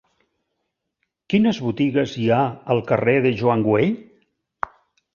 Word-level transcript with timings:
Quines 1.33 1.59
botigues 1.67 2.17
hi 2.23 2.27
ha 2.33 2.41
al 2.77 2.83
carrer 2.91 3.17
de 3.29 3.37
Joan 3.45 3.67
Güell? 3.71 3.97